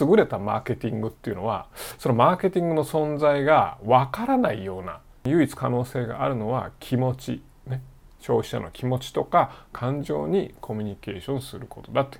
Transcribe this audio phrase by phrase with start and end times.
[0.00, 1.66] 優れたマーケティングっていうのは
[1.98, 7.82] そのマーケティングの存在がわからないような唯一可能性があるのは気持ち、ね、
[8.20, 12.18] 消費者の気持ちとか感情にコミュニケーションすることだって。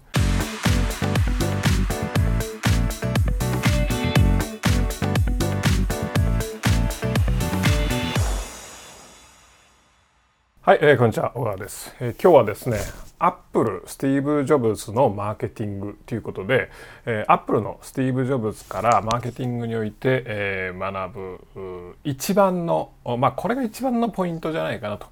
[10.70, 12.78] はい、えー、こんにちは小川です、えー、今日はですね
[13.18, 16.70] アップルスティーブ・ジョブズのマーケティングということで、
[17.06, 25.08] えー、アップルのスティーブ・ジョブズからマーケティングにおいて、えー、学ぶ一番のまあこれが一番のポイントじゃないかなと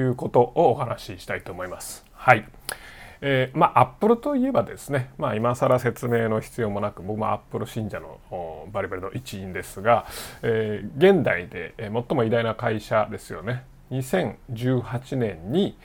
[0.00, 2.06] いうことをお話ししたいと思います。
[2.14, 2.48] はい。
[3.20, 10.06] えー、まあアップルといえばですね、まあ、今更説明の必要もなく僕もアップル信者のバリバリの一員ですが、
[10.40, 15.76] えー、現代で最も偉大な会社ですよね2018年に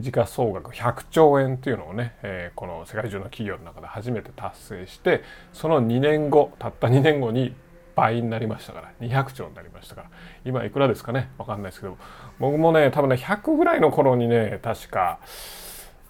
[0.00, 7.54] 時価総額100兆円っていうのをね、えこの世界中の企業の中で初めて達成してその2年後たった 2年後に
[7.94, 10.08] 倍になりましたから200兆になりましたから
[10.44, 11.30] 今いくらですかね？
[11.38, 11.96] 分かんないですけど
[12.40, 15.18] 僕もね多分ね100ぐらいの頃にね確か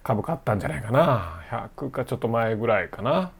[0.03, 1.39] 株買ったんじゃないかな。
[1.77, 3.31] 100かちょっと前ぐらいかな。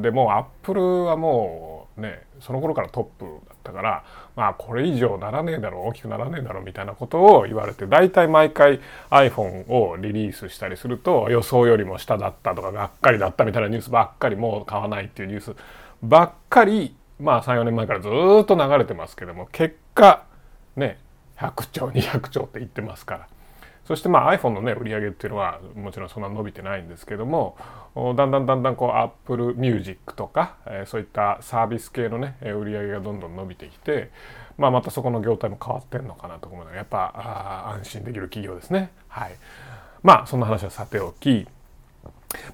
[0.00, 4.04] でもアップルはもうねその頃からトップだったから
[4.36, 15.54] まあこれ以上ならねえだろう大きくならねえだろうみたいなことを言われて大体毎回 iPhone をリリースしたりすると予想よりも下だったとかがっかりだったみたいなニュースばっかりもう買わないっていうニュース
[16.02, 20.24] ばっかりまあ34年前からずっと流れてますけども結果
[20.76, 20.98] ね
[21.38, 23.33] 100兆200兆って言ってますから。
[23.86, 27.56] そしてまあ iPhone のね売り上げっていうのはもちろんそんな伸びてないんですけども
[28.16, 34.10] だんだんだんだんこう Apple Music とか、え、そういったサービス系のね売り上げがどんどん伸びてきて、
[34.56, 38.90] まあ、またそこの業態も変わってんのかなと思うのでやっぱ安心できる企業ですね。
[39.08, 39.36] はい、
[40.02, 41.46] まあそんな話はさておき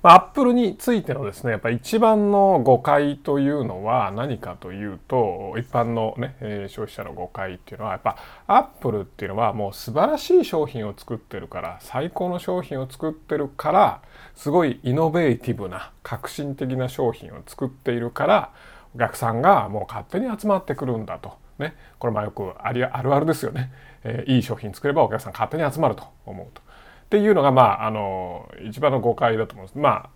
[0.02, 14.02] まあ、アップルについてのですねやっぱり一番の誤解というのは何かというと一般のね、え、消費者の誤解っていうのはやっぱアップルっていうのはもう素晴らしい商品を作ってるから最高の商品を作ってるから
[14.34, 18.52] すごいイノベーティブな革新的な商品を作っているから
[18.94, 21.38] お客さんがもう勝手に集まってくるんだと。
[21.58, 23.70] ね、これまあよくありあるあるですよね、
[24.02, 26.62] えー、いい商品作ればお客さん勝手に集まると思うと。
[27.10, 29.78] っていうのがまああの一番の誤解だと思うんです。
[29.78, 30.10] まあ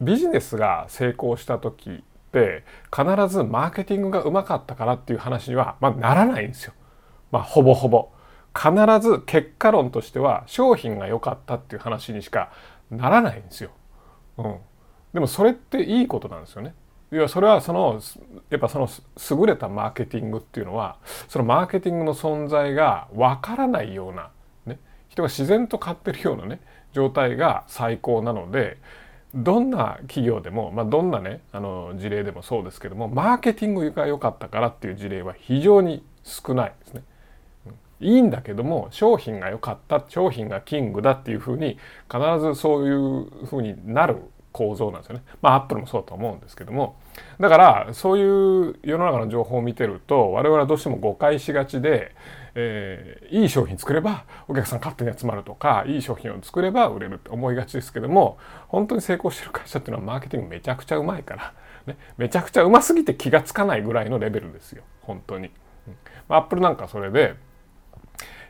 [0.00, 2.02] ビジネスが成功した時っ
[2.32, 6.72] て必ずマーケティングがうまかったからっていう話には、まあ、ならないんですよ。
[7.30, 8.08] まあほぼほぼ。
[8.58, 8.72] 必
[9.06, 12.50] ず結果論としては商品が良かったっていう話にしか
[12.90, 13.72] ならないんですよ。
[14.38, 14.56] うん。
[15.12, 16.74] でもそれっていいことなんですよね。
[17.12, 18.00] いやそれはその
[18.48, 18.88] やっぱその
[19.38, 20.96] 優れたマーケティングっていうのは
[21.28, 24.30] そのマーケティングの存在がわからないような
[25.10, 26.60] 人が自然と買ってるようなね
[26.92, 28.78] 状態が最高なので
[29.34, 37.02] どんな企業でも、まあ、どんなねあの事例でもそうですけどもマーケティングが良かったからっていう事例は非常に少ないですね。
[38.00, 41.78] いいんだけども商品が良かった商品がキングだっていうふうに
[42.10, 44.16] 必ずそういうふうになる
[44.52, 45.22] 構造なんですよね。
[45.42, 46.96] まあアップルもそうだと思うんですけども
[47.38, 52.14] だからそういう世の中の情報を見てると我々はどうしても誤解しがちで
[52.54, 58.38] えー、いい商品作ればお客さん勝手に集まるとかいい商品を作れば売れるって思いがちですけども
[58.68, 61.54] 本当に成功してる会社っていうのはマーケティングめちゃくちゃうまいから、
[61.86, 64.82] ね、めちゃくちゃうますぎて気が付かないぐらいのレベルですよ。
[65.02, 65.50] 本当に。
[65.86, 65.94] うん、
[66.28, 67.34] アップルなんかそれで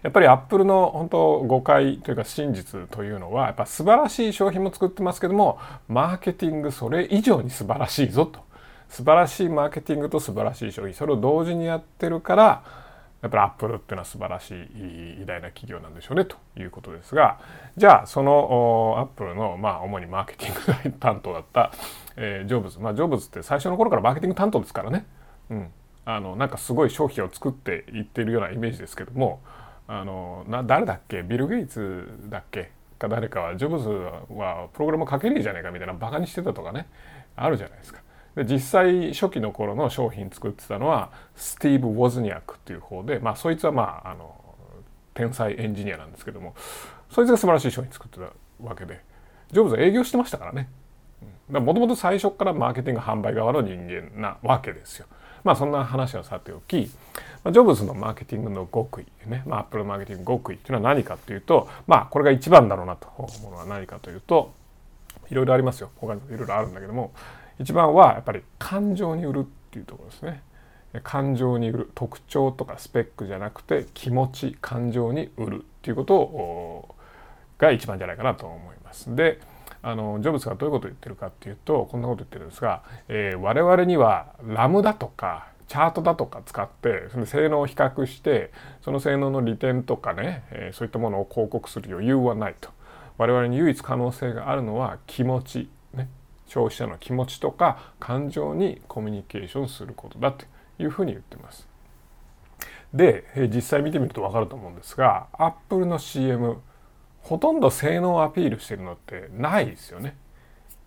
[0.02, 8.40] やっぱりアップルの本当誤解というか真実というのはやっぱ素晴らしい商品も作ってますけどもマーケティングそれ以上に素晴らしいぞと。
[8.88, 10.94] 素晴らしいマーケティングと素晴らしい商品。
[10.94, 12.64] それを同時にやってるから
[13.22, 17.38] やっぱりアップルっていうのは素晴らしい偉大な企業なんでしょうねということですが
[17.76, 21.70] じゃあそのアップルのまあ主にマーケティング担当だった、
[22.16, 22.80] えー、ジョブズ。
[22.80, 25.06] まあジョブズって最初の頃からマーケティング担当ですからね、
[25.50, 25.72] うん、
[26.04, 29.42] あのなんかすごい商品を作っていってるようなイメージですけども
[29.86, 31.22] あのな誰だっけ？
[31.22, 32.70] ビル・ゲイツだっけ？
[32.98, 36.86] か誰かはジョブズはプログラム書けねえじゃねえかみたいなバカにしてたとかね
[37.34, 38.00] あるじゃないですか。
[38.34, 44.34] で実際初期の頃の商品作ってたのはスティーブ・ウォズニアクっていう方で、まあ、そいつはまああの
[45.14, 46.54] 天才エンジニアなんですけども
[47.10, 48.26] そいつが素晴らしい商品作ってた
[48.64, 49.00] わけで
[49.50, 50.68] ジョブズは営業してましたからね
[51.58, 55.06] もともと最初からマーケティング販売側の人間なわけですよ。
[55.42, 64.52] まあそんな話はさておき、ジョブズのマーケティングの極意ね、まあ、アップルマーケティング極意っていうのは何かっていうと、まあこれが一番だろうなと思うのは何かというと、
[65.30, 65.90] いろいろありますよ。
[65.96, 67.12] 他にもいろいろあるんだけども、
[67.60, 70.42] 一番はやっぱり感情に売るっていうところですね。
[71.04, 76.96] 感情に売る特徴とかスペックじゃなくて気持ち感情に売るっていうことを
[77.58, 79.14] が一番じゃないかなと思います。
[79.14, 79.40] で
[79.82, 88.52] あのジョブズがどういうことを言ってるかっていうとこんなこと言ってるんですが、えー、我々にはラムだとかチャートだとか使ってその性能を比較して
[88.82, 92.70] その性能の利点とかね、えー、そういったものを広告する余裕はないと
[93.16, 95.68] 我々に唯一可能性があるのは気持ち、
[96.50, 100.44] 消費者の気持ちとか感情にコミュニケーションすることだと
[100.80, 101.68] いうふうに言ってます。
[102.92, 103.24] で
[103.54, 106.60] 実際見てみると分かると思うんですがアップルの CM
[107.20, 110.16] ほとんど性能をアピールしてるのってないですよね。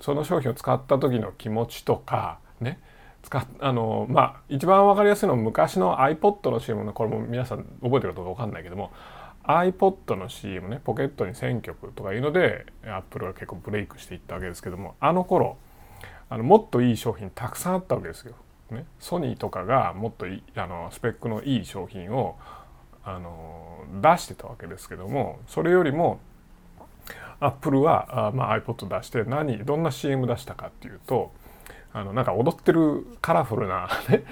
[0.01, 2.81] その商品を使った時の気持ちとかね
[3.21, 8.91] 使あのまあ一番分かりやすいのは昔の iPod の CM のこれも皆さん覚えてるかどうか分かんないけども
[9.43, 15.57] iPod の CM ねポケットに1000曲とかいうので Apple は結構ブレイクしていったわけですけどもあの頃
[16.29, 18.33] あのもっといい商品たくさんあったわけですよ。
[18.71, 22.37] ね、ソニーとかがもっといあのスペックのいい商品を
[23.03, 26.19] あの出してたわけですけどもそれよりも
[27.39, 31.31] アップルはあ、まあ、iPod 出して何どんな CM 出したかっていうと
[31.91, 34.23] あのなんか踊ってるカラフルなね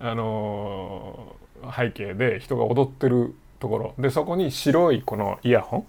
[0.00, 1.36] あの
[1.76, 5.86] 背景で人が踊ってるところでそこに白いこのイヤホン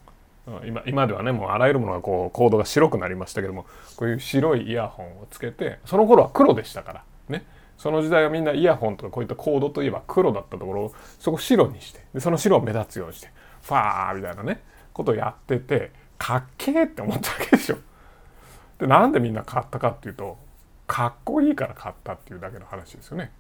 [0.65, 3.65] 今今ではねもうあらゆるものがこうコードが白くなりましたけども
[3.95, 7.45] こういう白いイヤホンをつけてその頃は黒でしたからね
[7.77, 13.29] その時代はみんなイヤホンとかこういったコードといえば黒だったところをそこ白にしてでその白を目立つようにして
[13.63, 14.61] ファーみたいなね
[14.93, 17.77] ことをやっててかっけえって思ったわけでしょ。
[18.79, 20.37] でなんでみんな買ったかっていうと
[20.87, 23.31] かっこいいから買ったっていうだけの話ですよね。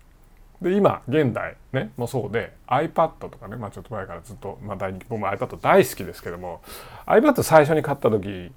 [0.65, 6.63] で今現代ねもそうで iPad とかね、まあ、ちょっと前からずっと、まあ、僕も iPad 大好きですけども
[7.05, 8.51] iPad 最初に買った時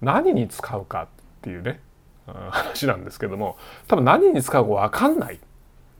[0.00, 1.06] 何に使うかっ
[1.42, 1.80] ていうね
[2.26, 3.58] 話なんですけども
[3.88, 5.40] 多分何に使うか分かんない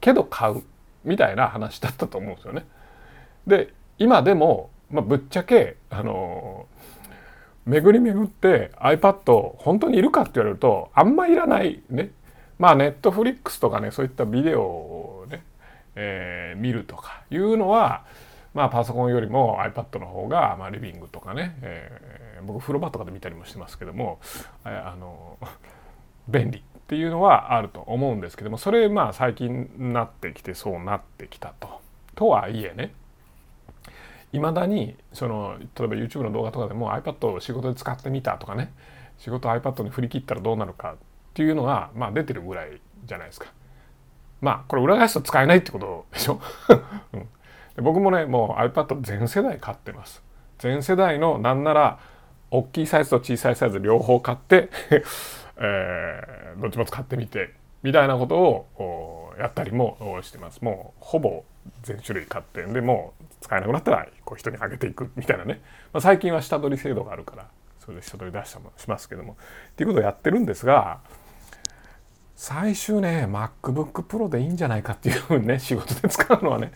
[0.00, 0.62] けど買う
[1.04, 2.66] みたいな話だったと思うんですよね。
[3.46, 6.66] で今でも、まあ、ぶっちゃけあの
[7.66, 12.12] 巡り巡って iPad 本当にいるかって言われるとあんまいらないね。
[12.58, 14.62] まあネットフリックスとかねそういったビデオ、
[15.96, 18.04] えー、見るとかいうのは
[18.54, 24.20] まあパソコンよりも iPad の方が、まあ、リビングとかね、えー、僕風呂場とかで見たりもしてますけども
[24.64, 25.38] あの
[26.28, 31.80] 便利っていうのはあると思うんですけどもそれまあ最近なってきてそうなってきたと。
[32.14, 32.94] とはいえね
[34.32, 38.72] いまだにその例えば YouTube の動画とかでも iPad を仕事で使ってみたとかね
[39.18, 40.96] 仕事 iPad に振り切ったらどうなるかっ
[41.34, 43.46] ていうのがまあ出てるぐらいじゃないですか。
[44.44, 46.38] まあこれ裏返すと使えないってことでしょ、
[47.14, 50.22] うん、で僕もねもう iPad 全世代買ってます。
[50.58, 51.98] 全世代のなんなら
[52.50, 54.68] 大きいサイズと小さいサイズ両方買って
[55.56, 60.62] えー、どっちも使ってみてみたいなことをやったりもしてます。
[60.62, 61.44] もうほぼ
[61.82, 65.62] 全種類買ってんでもう使えなくなったらこう人にあげていくみたいなね、
[65.94, 67.46] まあ、最近は下取り制度があるから
[67.78, 71.00] それで下取り出したりしますけどもっていうことをやってるんですが
[72.36, 76.72] 最終ね MacBook Pro でいいんじゃないかっていうふうにね仕事で使うのはね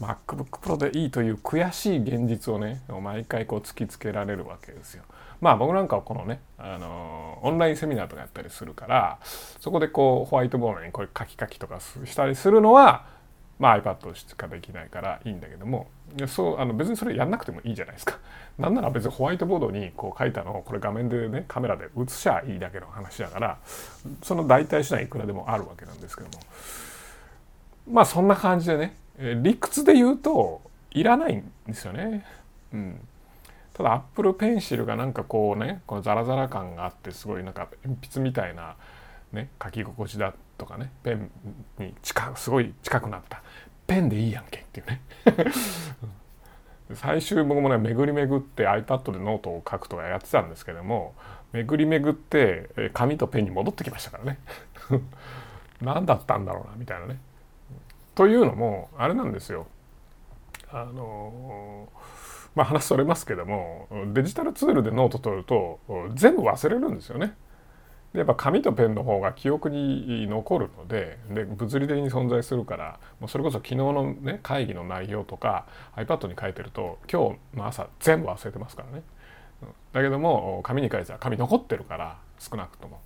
[0.00, 5.04] MacBook Pro でいいという悔しい現実をね毎回こう突きつけられるわけですよ。
[5.40, 9.18] まあ僕なんかはこのね、あのオンラインセミナーとかやったりするから
[9.58, 13.06] そこでこうホワイトボードにこれ書き書きとかしたりするのは
[13.60, 15.88] まあ iPad しかできないからいいんだけども
[16.26, 18.18] そうあの別にそれやんなくてもいいじゃないですか。
[18.58, 23.58] なんなら別にホワイトボードにこう書いたのをこれ画面でねカメラで写しゃいいだけの話だから
[24.22, 26.42] その代替手段いくらでもあるわけなんですけども
[27.92, 28.96] まあそんな感じでね
[29.42, 32.24] 理屈で言うといらないんですよね。
[32.72, 33.00] うん、
[33.74, 38.76] ただアップルペンシルがなんかこうねこのザラザラ感があってすごいなんか鉛筆みたいな、
[39.32, 41.30] ね、書き心地だとかねペン
[41.78, 43.42] に近、すごい近くなった
[43.86, 45.00] ペンでいいやんけっていうね
[46.94, 51.14] 最終僕もね巡り巡って iPad でノートを書くとかやってたんですけども
[51.52, 54.38] 巡り巡って紙とペンに戻ってきましたからね
[55.80, 57.18] 何だったんだろうなみたいなね。
[58.14, 59.66] というのもあれなんですよ
[60.70, 61.88] あの
[62.54, 65.80] まあ話それますけどもデジタルツールでノート取ると
[66.14, 67.34] 全部忘れるんですよね。
[68.12, 79.02] やっぱ紙とペンの方が記憶に残るのでで物理的に存在するからもうそれこそ昨日の、ね、会議の内容とか iPad に書いてると今日の朝全部忘れてますからね。
[79.92, 83.00] だけども紙に書いてたら紙残ってるから少なくとも。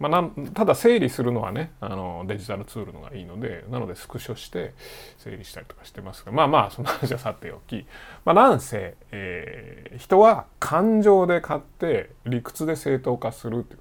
[0.00, 4.74] まあ、なんただ整理するのはねあのデジタルツールのがいいのでなのでスクショして
[5.18, 7.86] 整理したりとかしてますがまあまあその話はさておき、
[8.24, 13.80] まあ、なんせ、えー、人は感情で買って理屈で正当化するっていう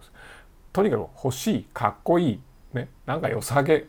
[0.73, 2.39] とにかく欲しいかっこいい、
[2.73, 3.85] ね、なんか良さげ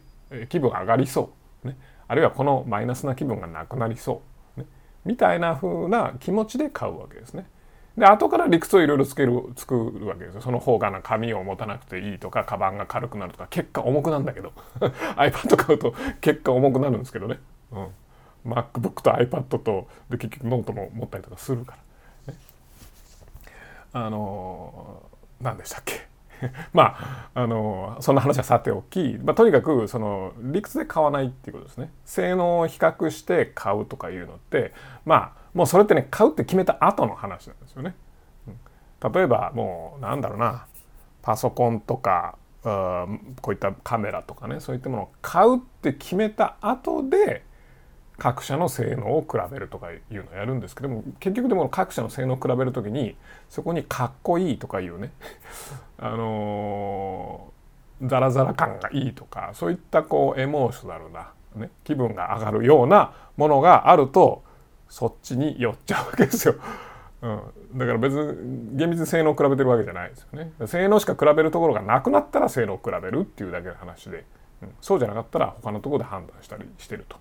[0.48, 1.32] 気分上がりそ
[1.64, 1.76] う、ね、
[2.06, 4.22] あるいはこのマイナスな気分がなくなりそ
[4.56, 4.66] う、ね、
[5.04, 7.46] みたいな風な気持ちで買うわけですね。
[7.96, 10.40] で後から理屈をいろいろつける作るわけですよ。
[10.40, 14.52] その方がな紙を持たなくていいとかカバンが軽くなるとか結果重くなんだけど。
[15.16, 17.38] iPad 買うと結果重くなるんですけどね、
[17.70, 21.78] うん、MacBook と iPad とで結局ノートも持ったりとかするか
[22.26, 22.38] ら、ね、
[23.92, 25.02] あの
[25.40, 26.13] 何でしたっけ？
[26.72, 34.72] まああのそんな話はさておき、まあ、とにかくその理屈で買わないっていうことですね性能を比較して買うとかいうのって
[35.04, 37.94] まあもうそれってね買うって決めた後の話なんですよね。
[39.12, 40.66] 例えばもうなんだろうな
[41.20, 47.44] パソコンとかこういったカメラとかねそういったものを買うって決めた後で
[48.18, 53.16] 各社の性能を比べるとかいうのをやるんですけども結局でも各社の性能を比べる時に
[53.48, 55.10] そこにかっこいいとかいうね
[55.98, 64.44] あのー、ザラザラ感がいいとかそういったこうエモーショナルな、ね、気分が上がるようなものがあると
[64.88, 66.54] そっちに寄っちゃうわけですよ。
[67.22, 70.52] うん、だから別に厳密に性能を比べてるわけじゃないですよね。
[70.66, 74.26] 性能しか比べるところがなくなったら性能を比べるっていうだけの話で、
[74.62, 77.16] うん、そうじゃなかったら他のところで判断したりしてると。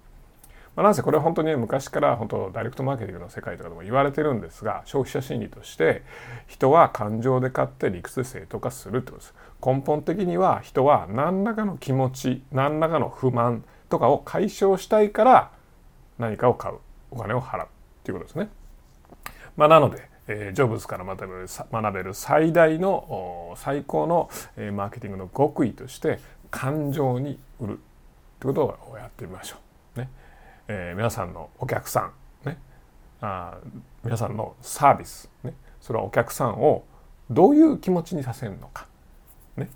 [0.75, 6.03] まあ、なんせこれは本当に、ね、昔から本当ダイレクトマーケティングの世界とかでも言われてるんですが消費者心理として
[6.47, 15.51] 人は感情で買って理屈で正当化するってことです根本的には人は何らかの気持ち何らかの不満とかを解消したいから
[16.17, 16.77] 何かを買う
[17.11, 17.67] お金を払うっ
[18.03, 18.49] ていうことですね。
[19.55, 27.75] まあ、なので、えー、ジョブズから学べる最大の最高の、えー、マーケティングの極意として感情に売るっ
[28.39, 29.57] てことをやってみましょ
[29.95, 29.99] う。
[29.99, 30.09] ね
[30.67, 32.11] えー、皆さんのお客さ
[32.45, 32.57] ん、ね、
[33.21, 33.57] あ
[34.03, 36.83] 皆さんのサービス、ね、それはお客さんを
[37.29, 38.87] どういう気持ちにさせるのか、
[39.57, 39.69] ね、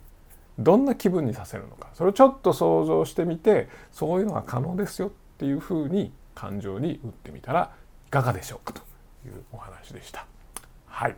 [0.57, 7.71] どんな気分にさせるのかそれをちょっと想像してみてそういうのが可能ですよっていうふうに感情に打ってみたら
[8.07, 8.81] いかがでしょうかと
[9.27, 10.25] いうお話でした。
[10.85, 11.15] はい。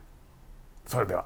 [0.86, 1.26] それでは。